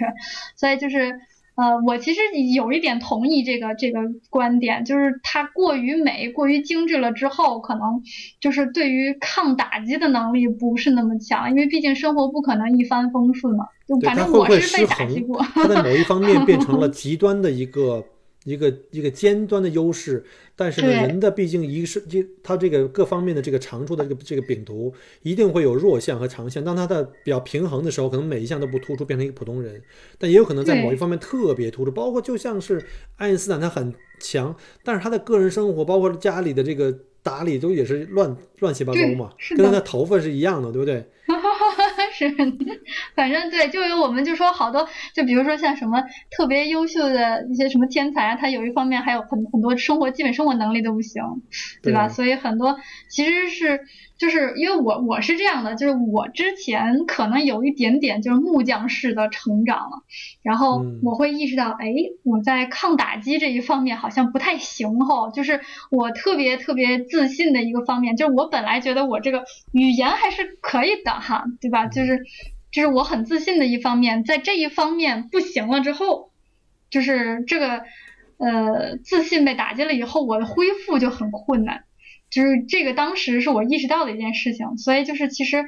[0.55, 1.19] 所以就是
[1.55, 2.21] 呃，我其实
[2.55, 8.01] 有一点同意这个这个观点，就是它过于美、过于精致了之后，可能
[8.39, 13.65] 就是对于抗打击的能力不是那么强，因为毕竟生活不可能一帆风顺嘛。
[13.87, 15.41] 就反正我是被打击过。？
[15.53, 18.05] 他在某一方面变成了 极端的一个
[18.45, 20.23] 一个一个尖端的优势，
[20.55, 26.63] 但是呢，人的毕竟一个是这他这个各方面的这个长处的这个这个饼图，一定会有弱项和长项。
[26.63, 29.81] 当他的比较平衡的时候，可能每一项都不突出，变成一个普通人，
[30.17, 31.91] 但也有可能在某一方面特别突出。
[31.91, 32.81] 包括就像是
[33.17, 41.05] 爱因斯坦，他很强，但是他的个人生活，包括家里的这个打理，都也是乱乱七八糟嘛，跟他的头发是一样的，对不对？
[42.19, 42.35] 是，
[43.15, 51.23] 反正对，就有我们就说好多，就比如说像什么特别优秀的一些什么天才啊，他有一方面还有很很多生活基本生活能力都不行，
[51.81, 52.09] 对吧？
[52.09, 52.77] 所以很多
[53.09, 53.81] 其实是。
[54.19, 60.03] 就是因为我我是这样的，就是我之前可能有一点点就是木匠式的成长了，
[60.43, 71.87] 然后我会意识到，哎，我在抗打击这一方面好像不太行吼，就是我特别特别自信的一个方面，就是我本来觉得我这个语言还是可以的哈，对吧？
[71.87, 72.19] 就是
[72.71, 76.31] 就是我很自信的一方面，在这一方面不行了之后，
[76.89, 77.83] 就是这个
[78.37, 81.85] 呃自信被打击了以后，我的恢复就很困难。
[82.29, 85.65] 就是这个，当时是我意识到的一件事情，所以就是其实。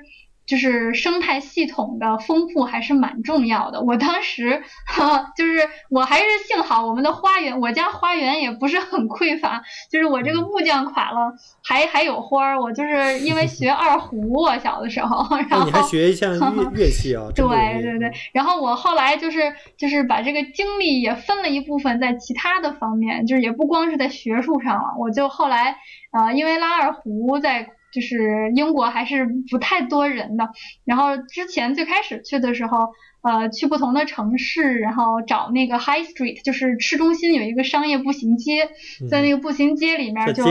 [0.52, 3.80] 就是生态系统的丰富还是蛮重要的。
[3.80, 9.64] 我当时哈，就是我还是幸好我们的花园，我家花园也不是很匮乏。
[9.90, 11.34] 就是我这个木匠垮了，
[11.64, 12.62] 还还有花儿。
[12.62, 17.24] 我就是因为学二胡，我小的时候，然后你还学一项乐乐器啊？
[17.34, 18.12] 对对对。
[18.34, 24.96] 然后我后来就是就是把这个精力也分了一部分在其他的方面，就是也不光是在学术上了。
[25.00, 25.78] 我就后来
[26.12, 27.70] 啊，因为拉二胡在。
[27.92, 30.50] 就是英国还是不太多人的，
[30.86, 32.90] 然后之前最开始去的时候，
[33.22, 38.70] 呃，去不同的城市，然后找那个 High Street，就是市中心有一个商业步行街，
[39.10, 40.44] 在那个步行街里面就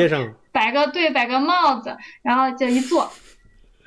[0.53, 3.11] 摆个对摆个帽子，然后就一坐。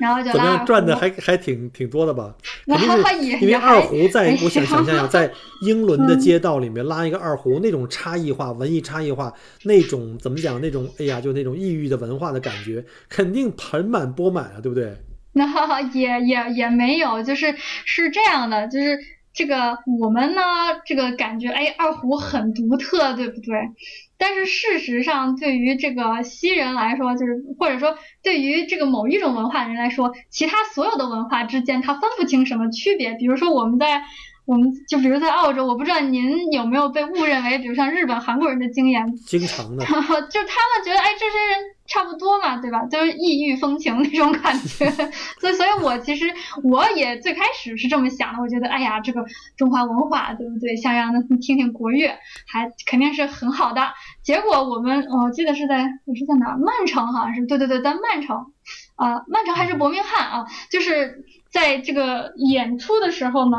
[0.03, 2.35] 然后就拉赚的还还挺挺多的吧？
[2.65, 10.59] 肯定是因为二胡在，我想想象一下，在英伦的街道里面拉一个二胡，那种差异化、文艺差异化，那种怎么讲？
[10.59, 14.97] 那种哎呀，就那种异域的文化的感觉，肯定盆满钵满啊，对不对？
[15.31, 15.45] 那
[15.93, 18.99] 也也也没有，就是是这样的，就是
[19.33, 20.41] 这个我们呢，
[20.85, 23.55] 这个感觉哎，二胡很独特，对不对？
[24.25, 33.11] 但是事实上，对于这个西人来说，就是或者说对于这个某一种文化人来说，其他所有的文化之间，他分不清什么区别。
[33.15, 34.01] 比如说，我们在
[34.45, 39.83] 我们就比如在澳洲，我不知道您有没有被误认为，比如像日本、韩国人的经验，经常的，
[40.31, 41.73] 就他们觉得，哎，这些人。
[41.85, 42.85] 差不多嘛，对吧？
[42.85, 44.89] 就是异域风情那种感觉，
[45.39, 46.25] 所以，所以我其实
[46.63, 48.41] 我也最开始是这么想的。
[48.41, 49.25] 我觉得，哎呀，这个
[49.57, 50.75] 中华文化，对不对？
[50.77, 52.17] 想让他们听听国乐，
[52.47, 53.81] 还肯定是很好的。
[54.23, 56.57] 结果我们，我记得是在我是在哪？
[56.57, 58.53] 曼城好像是，对对对，在曼城
[58.95, 60.45] 啊，曼城还是伯明翰啊？
[60.71, 63.57] 就是在这个演出的时候呢。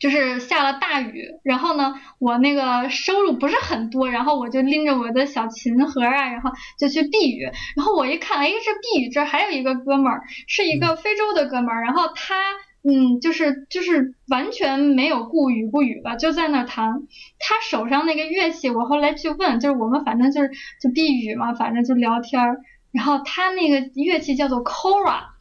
[0.00, 7.44] 就是下了大雨，然后呢，我那个收入不是很多，然后我就拎着我的小琴盒啊，然后就去避雨。
[7.76, 12.34] 然后我一看，哎，这避雨这还有一个哥们儿，是一个非洲的哥们儿，然后他，
[12.82, 17.02] 嗯，就是就是完全没有顾雨不雨吧，就在那儿弹。
[17.38, 22.60] 他手上那个乐器，我后来去问，就是我们反正就是就避雨嘛，反正就聊天儿。
[22.92, 25.33] 然后他那个乐器叫做 Cora。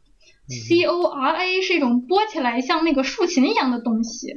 [0.50, 4.28] C O R A 是一种拨起来像那个竖琴一样的东西，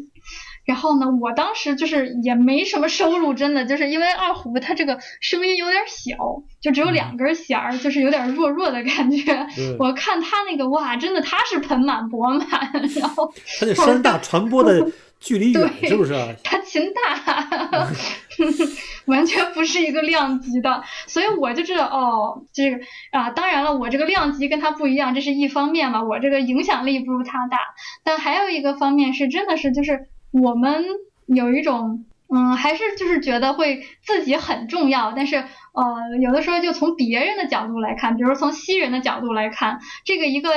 [0.64, 6.16] 然后呢，我当时就是也没什么收入，真的就是因为二胡它这个声音有点小，
[6.60, 9.46] 就只有两根弦儿，就是有点弱弱的感觉。
[9.78, 14.90] 我看他那个哇，真的他是盆满钵满，然后他这声大，传播的
[15.20, 16.14] 距离远，是不是？
[16.44, 17.88] 他琴大。
[19.06, 22.80] 完全不是一个量级的，所以我就知道哦，这个
[23.12, 27.56] 啊，当然了，我这个量级跟他不一样，这是一方面嘛，我这个影响力不如他大。
[28.04, 30.84] 但还有一个方面是，真的是就是我们
[31.26, 40.50] 有一种嗯，还是就是觉得会自己很重要，但是呃，有的时候就从别人的角度来看，比如从西人的角度来看，这个一个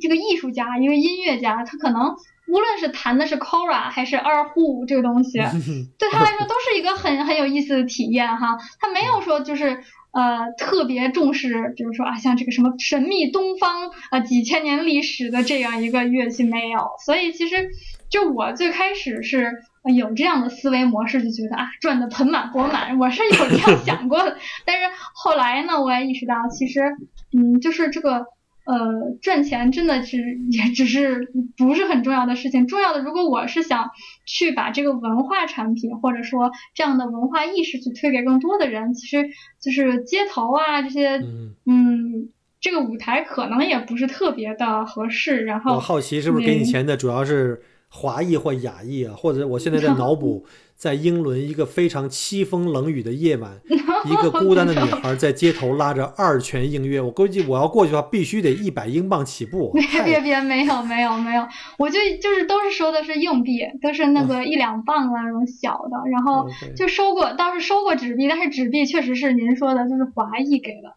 [0.00, 2.14] 这个艺术家，一个音乐家，他可能。
[2.50, 5.38] 无论是弹的是 Cora 还是二胡这个东西，
[5.98, 8.58] 对他来说都是一个很很有意思的体验哈。
[8.80, 9.82] 他没有说就是
[10.12, 16.90] 呃特别重视，比如说啊像这个什么神秘东方啊几千年历史的这样一个乐器没有。
[17.04, 17.70] 所以其实
[18.10, 19.52] 就我最开始是
[19.96, 24.36] 有这样的思维模式，就觉得啊赚的盆满钵满，我是有这样想过的。
[24.66, 26.80] 但是后来呢，我也意识到其实
[27.36, 28.26] 嗯就是这个。
[28.70, 30.18] 呃，赚钱真的是
[30.50, 32.68] 也只是不是很重要的事情。
[32.68, 33.90] 重要的，如果我是想
[34.24, 39.28] 去把这个文化产品或者说这样的文化意识去推给更多的人，其实
[39.60, 41.20] 就是街头啊这些，
[41.66, 42.28] 嗯，
[42.60, 45.44] 这个舞台可能也不是特别的合适。
[45.44, 47.60] 然后我好奇是不是给你钱的主要是
[47.90, 49.14] 华裔或亚裔啊？
[49.14, 50.46] 或者我现在在脑补。
[50.80, 53.60] 在英伦一个非常凄风冷雨的夜晚，
[54.10, 56.98] 一个孤单的女孩在街头拉着二泉映月。
[56.98, 59.70] 我估计我要过去的话，必须得一百英镑起步。
[59.76, 70.96] 别别别，没有没有没有，我就就是都是收的是硬币，都是那个一两磅啊那种小的，然后就收过，倒是收过纸币，但是纸币确实是您说的，就是华裔给的。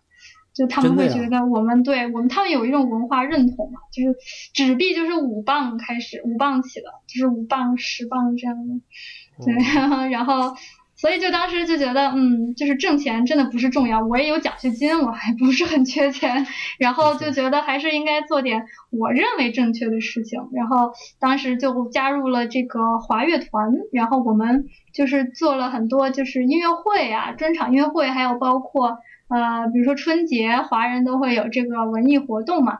[0.53, 4.15] 就他们会觉得我们对我们他们有一种文化认同嘛，就是
[4.53, 9.53] 纸币就是五磅开始，五磅起的，就是五磅、十磅这样的，对，
[10.09, 10.55] 然后。
[10.95, 16.47] 所以就当时就觉得，嗯，就是挣钱真的不是重要，我也有奖学金，我还不是很缺钱，
[16.79, 28.99] 然后就觉得还是应该做点我认为正确的事情，然后当时就加入了这个华乐团，然后我们就是做了很多就是音乐会啊，专场音乐会，还有包括
[29.33, 32.79] 呃，比如说春节，华人都会有这个文艺活动嘛。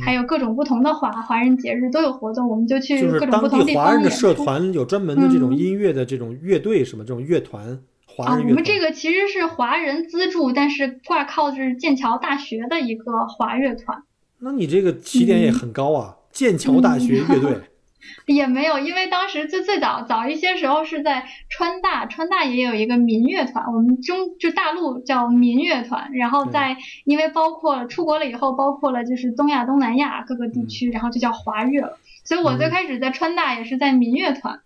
[0.00, 8.50] 还有各种不同的华华人节日都有活动，我们就去各种不同地方华人的社团有专门的这种音乐的这种乐队什么这种乐团，华人乐团。
[8.50, 14.02] 我们这个其实是华人资助，但是挂靠是剑桥大学的一个华乐团。
[14.38, 17.58] 那你这个起点也很高啊，剑桥大学乐队。
[18.26, 31.98] 也没有，因为当时最最早早一些时候是在川大，川大也有一个民乐团，我们中就大陆叫民乐团，然后在因为包括出国了以后，包括了就是东亚、东南亚各个地区，然后就叫华乐了。
[32.24, 34.60] 所以我最开始在川大也是在民乐团，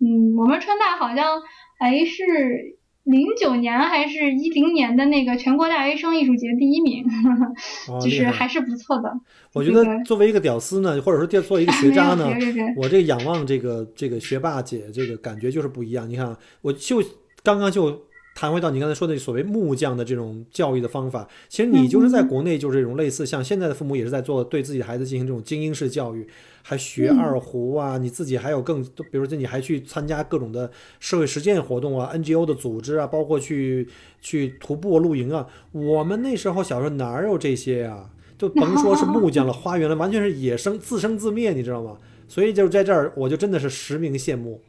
[0.00, 1.42] 嗯，我们川大好像
[1.78, 2.75] 还是。
[3.06, 7.04] 零九年还是一零年的那个全国大学生艺术节第一名，
[8.02, 9.12] 就是还是不错的。
[9.52, 12.28] 我觉得作为一个屌丝呢，或者说作为一个学渣呢，
[12.76, 16.08] 我这个仰望这个这个学霸姐，这个感觉就是不一样。
[16.08, 17.02] 你看，我就
[17.42, 18.05] 刚刚就。
[18.36, 26.28] 谈回到你刚才说的所谓木匠的这种教育的方法，其实你就是在国内就是这种类似，像现在的父母也是在做对自己的孩子进行这种精英式教育，
[26.62, 30.70] 还学二胡啊，你自己还有更，比如说你还去参加各种的
[31.00, 33.88] 社会实践活动啊，NGO 的组织啊，包括去
[34.20, 35.46] 去徒步露营啊。
[35.72, 38.10] 我们那时候小时候哪有这些呀？
[38.36, 41.96] 就甭说是木匠了， 花园了，完全是野生自生自灭，你知道吗？
[42.28, 44.60] 所以就在这儿，我就真的是实名羡慕。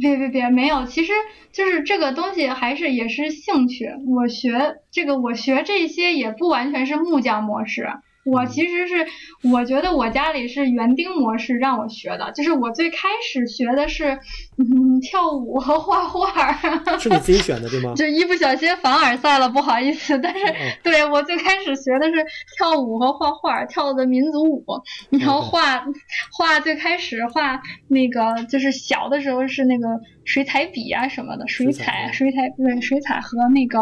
[0.00, 1.12] 别别别，没有，其实
[1.52, 3.88] 就是这个东西还是也是兴趣。
[4.06, 7.88] 我学这个，我学这些也不完全是木匠模式。
[8.24, 9.06] 我其实是，
[9.52, 14.18] 我觉得我家里是园丁模式让我学的，就是我最开始学的是，
[14.56, 16.52] 嗯，跳舞和画画。
[16.98, 17.92] 是你自己选的对吗？
[17.96, 20.18] 就一不小心凡尔赛了，不好意思。
[20.18, 20.40] 但是，
[20.82, 22.24] 对我最开始学的是
[22.56, 24.64] 跳舞和画画，跳的民族舞，
[25.10, 25.84] 然后画
[26.32, 29.88] 画最开始画那个就是小的时候是那个
[30.24, 33.80] 水彩笔啊什么的，水彩水彩对水彩和那个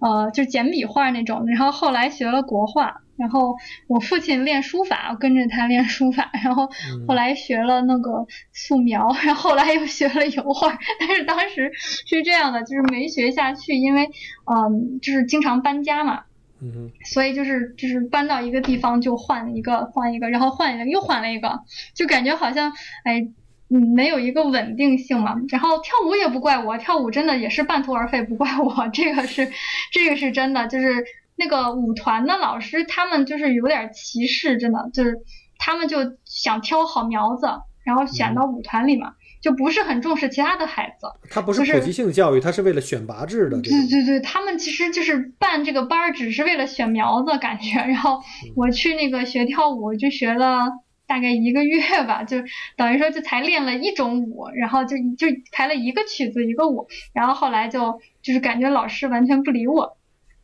[0.00, 3.02] 呃就简笔画那种，然后后来学了国画。
[3.18, 3.54] 然后
[3.86, 6.68] 我父亲练书法，我跟着他练书法，然后
[7.06, 10.78] 后来学了那个素描，然后后来又学了油画。
[10.98, 14.08] 但是当时是这样的，就是没学下去，因为
[14.46, 16.24] 嗯，就是经常搬家嘛，
[16.60, 21.60] 嗯，所以就是就是搬到一个地方就换一个换一个，然后换一个又换了一个，
[21.94, 22.72] 就感觉好像
[23.04, 23.26] 哎
[23.68, 25.36] 嗯没有一个稳定性嘛。
[25.48, 29.50] 然后跳舞也不怪我，跳舞真的也是半途而废，不怪我，这个是
[29.92, 31.04] 这个是真的，就是。
[31.34, 35.18] 那个舞团的老师，他们就是有点歧视，真的就是
[35.58, 35.96] 他们就
[36.26, 37.46] 想挑好苗子，
[37.84, 41.06] 然后选到舞团里嘛，就不是很重视其他的孩子。
[41.28, 43.60] 他不是普及性教育，他是为了选拔制的。
[43.60, 47.78] 对对对，他们其实就是办这个班儿，只是为了选苗子感觉。
[47.78, 48.22] 然后
[48.56, 50.60] 我去那个学跳舞，就学了
[51.06, 52.38] 大概一个月吧，就
[52.76, 59.98] 等于说就才练了一种舞，然后就就排了一个曲子一个舞，然后后来就就是感觉老师完全不理我。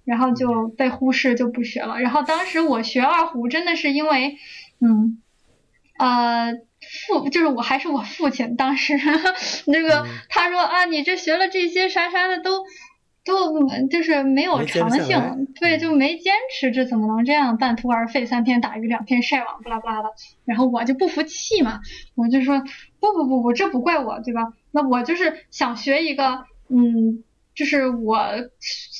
[0.04, 2.00] 然后就被忽视，就不学了。
[2.00, 4.38] 然后当时我学二胡，真的是因为，
[4.80, 5.20] 嗯，
[5.98, 6.54] 呃，
[7.06, 8.98] 父就是我还是我父亲，当时
[9.66, 12.64] 那个他说啊，你这学了这些啥啥的都
[13.24, 18.24] 都就是没有长性，对，就没坚持，这怎么能这样半途而废？
[18.26, 20.10] 三天打鱼两天晒网，不拉不拉的。
[20.44, 21.80] 然后我就不服气嘛，
[22.14, 22.62] 我就说
[23.00, 24.54] 不不不不，这不怪我，对吧？
[24.70, 27.22] 那我就是想学一个，嗯，
[27.54, 28.18] 就是我。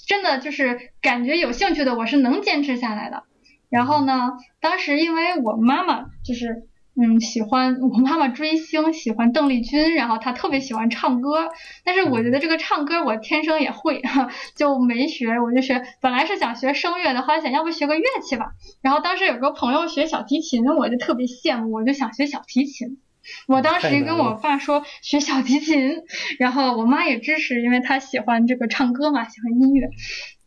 [0.07, 3.25] 真的就是感觉有兴趣的，我是能坚持下来的。
[3.69, 6.67] 然后呢，当时因为我妈妈就是
[7.01, 11.49] 嗯喜欢我妈妈追星，喜欢邓丽君，然后她特别喜欢唱歌。
[11.85, 14.03] 但是我觉得这个唱歌我天生也会，
[14.57, 15.39] 就没学。
[15.39, 18.47] 我就学，本来是想学声乐的，后来想要不学个乐器吧。
[18.83, 22.99] 然后当时有个朋友学小提琴，我就特别羡慕，我就想学小提琴。
[23.47, 26.03] 我当时跟我爸说学小提琴，
[26.41, 29.89] 然后我妈也支持，因为她喜欢这个唱歌嘛，喜欢音乐。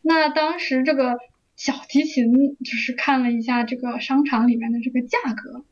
[0.01, 1.15] 那当时这个
[1.55, 2.33] 小提琴
[2.65, 5.65] 就是看了一下这个商场里面的这个价格，嗯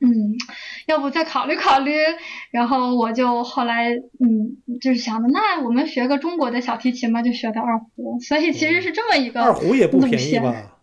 [0.00, 0.34] 嗯，
[0.86, 1.92] 要不再考虑考虑。
[2.50, 8.18] 然后我就后来嗯就是想的，那我们学个中国的小提琴吧，就学的二胡。
[8.20, 10.74] 所以其实是这么一个二胡也不便宜吧。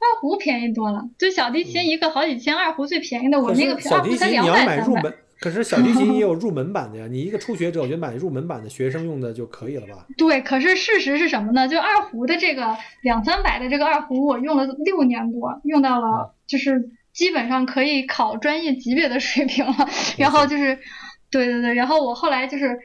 [0.00, 5.12] 二胡便宜多了，就小提琴一个好几千，二胡最便宜的我那个二胡才两百三百。
[5.40, 10.06] 可是小提琴也有 入门版的呀，你一个初学者，我觉得买入门版的学生用的就可以了吧？
[10.16, 11.68] 对，可是事实是什么呢？
[11.68, 19.74] 就二胡的这个两三百的这个二胡，我用了六年多，用到了就是基本上可以考专业级别的水平了。
[20.16, 20.78] 然后就是，
[21.32, 22.78] 对对对，然后我后来就是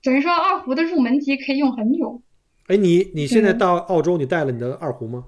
[0.00, 2.22] 等于说二胡的入门级可以用很久。
[2.68, 5.24] 哎，你你现在到澳洲，你带了你的二胡吗？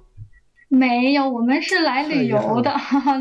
[0.68, 2.72] 没有，我们是来旅游的，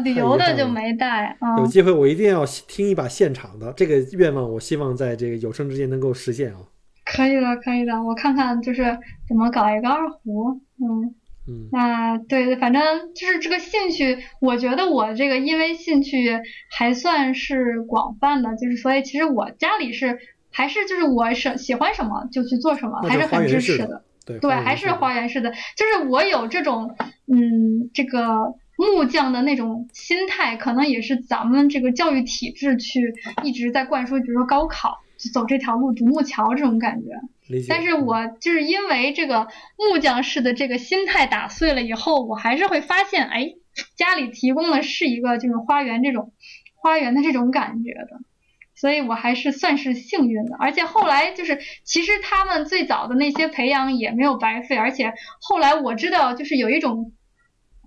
[0.03, 1.35] 旅游的就没带。
[1.57, 6.59] 有机会我一定要听一把现场的，这个愿望我希望在这个有生之年能够实现啊。
[7.03, 8.95] 可以的，可以的，我看看就是
[9.27, 11.15] 怎么搞一个二胡，嗯
[11.51, 16.39] 嗯，那对，反正就是这个兴趣，我觉得我这个因为兴趣
[16.69, 24.03] 还算是广泛的，就是所以其实我家里是还是就是我是喜欢什么就去做什么，还是很支持的。
[24.39, 26.95] 对，还是花园式的，就是我有这种，
[27.27, 34.99] 嗯，这个木匠的那种心态，可能也是咱们这个教育体制去一直在灌输，比如说高考
[35.33, 37.09] 走这条路，独木桥这种感觉。
[37.69, 39.47] 但是我就是因为这个
[39.77, 43.53] 木匠式的这个心态打碎了以后，我还是会发现，哎，
[43.95, 46.33] 家里提供的是一个这种花园这种
[46.75, 48.21] 花园的这种感觉的。
[48.73, 57.11] 所以我还是算是幸运的，而且后来就是，其实他们最早的那些培养也没有白费，而且后来我知道就是有一种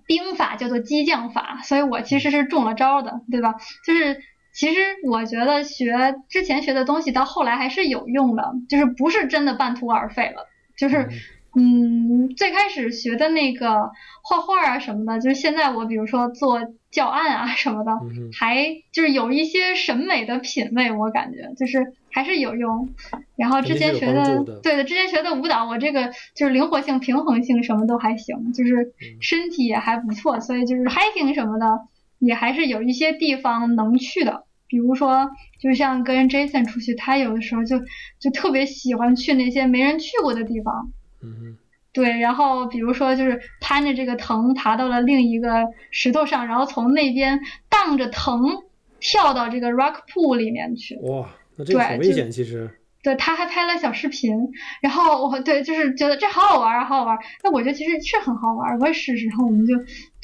[0.07, 3.55] 兵法叫做激将法，所以我其实是中了招的，对吧？
[3.85, 4.21] 就是
[4.55, 10.47] 其实我觉得学之前学的东西到后来还是有用的，就是不是真的半途而废了，
[10.77, 11.09] 就是
[11.55, 13.91] 嗯，最开始学的那个
[14.23, 16.61] 画画啊什么的，就是现在我比如说做。
[16.95, 17.91] 教案啊什么的，
[18.39, 22.87] 还就是有一些审美的品味，我感觉就是还是有用。
[23.35, 31.81] 然后之前学的，对的，之前学的舞蹈，我这个就是灵活性、平衡性什么都还行，就是身体也还不错，所以就是 hiking 什么的
[32.17, 34.44] 也还是有一些地方能去的。
[34.67, 37.79] 比如说，就像跟 Jason 出去，他有的时候就
[38.19, 40.91] 就特别喜欢去那些没人去过的地方。
[41.21, 41.57] 嗯。
[41.93, 47.39] 对，然后比如说就是攀着这个藤爬到了另一个石头上，然后从那边
[47.69, 48.65] 荡着藤
[48.99, 50.97] 跳到这个 rock pool 里面去。
[51.03, 52.69] 哇，那这个很危险，其实。
[53.01, 54.35] 对，他还拍了小视频，
[54.81, 57.17] 然后我对就是觉得这好好玩啊，好好玩。
[57.43, 59.27] 那我觉得其实是很好玩，我也试试。
[59.27, 59.75] 然后我们就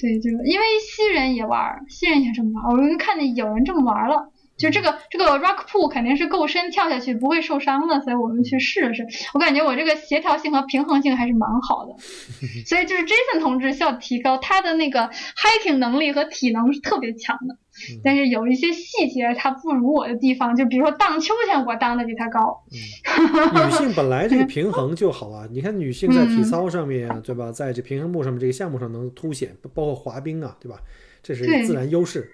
[0.02, 4.32] 对，就因为西人也玩，西人也这么玩，我就看见有人这么玩了。
[4.62, 9.06] 就这个这个 rock pool 肯定是够深，跳下去不会受伤的，所以我们去试了试。
[9.34, 11.96] 我感觉我这个协调性和平衡性还是蛮好的，
[12.66, 17.58] 所以就是 Jason 同志需要提高他的那个 hiking 能力和体能是特别强的，
[18.04, 22.64] 但是有一些细节他不如我的地方，就比如说荡秋千，我荡的比他高。
[22.72, 30.78] 女性本来这个平衡就好啊，你看女性在体操上面对吧，在这平衡木上面这个项目上能凸显，包括滑冰啊，对吧？
[31.24, 32.32] 这是自然优势。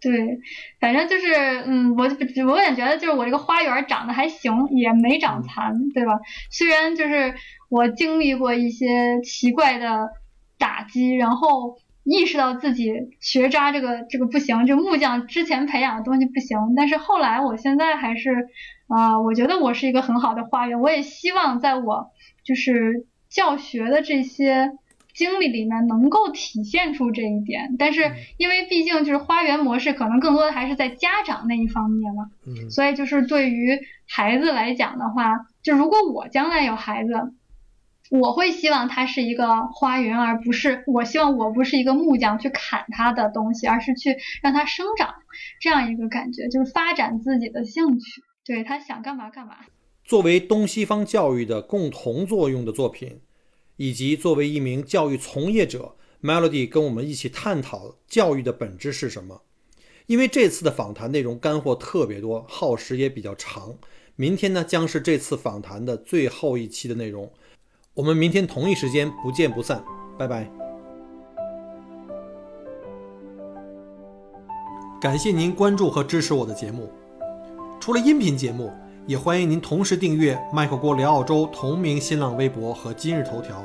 [0.00, 0.38] 对，
[0.80, 1.34] 反正就是，
[1.66, 2.04] 嗯，我
[2.50, 6.18] 我也觉得，就是我这个花园长得还行，也没长残，对吧？
[6.50, 7.34] 虽然就是
[7.68, 10.08] 我经历过一些奇怪的
[10.58, 18.48] 打击，然后意识到自己学渣这个这个不行，这木匠之前培养的东西不行，但是后来我现在还是，
[18.88, 22.10] 啊，我觉得我是一个很好的花园，我也希望在我
[22.42, 24.72] 就是教学的这些。
[25.14, 32.30] 经历里面能够体现出这一点，但是因为毕竟就是花园模式，可能更多的还是在家长那一方面嘛，
[32.70, 37.12] 所以就是对于孩子来讲的话，就如果我将来有孩子，
[38.10, 45.14] 我会希望他是一个花园，而不是我希望我不是一个木匠去砍他的东西，而是去让他生长
[45.60, 49.56] 这样一个感觉，就是发展自己的兴趣，对他想干嘛干嘛。
[50.04, 53.20] 作为东西方教育的共同作用的作品。
[53.80, 59.40] 以及作为一名教育从业者，Melody 跟我们一起探讨教育的本质是什么。
[60.04, 63.78] 因为这次的访谈内容干货特别多，耗时也比较长。
[64.16, 67.32] 明天呢将是这次访谈的最后一期的内容。
[67.94, 69.82] 我们明天同一时间不见不散，
[70.18, 70.46] 拜拜。
[75.00, 76.92] 感谢您关注和支持我的节目。
[77.80, 78.70] 除了音频节目。
[79.06, 83.64] 也欢迎您同时订阅“麦克郭聊澳洲”同名新浪微博和今日头条，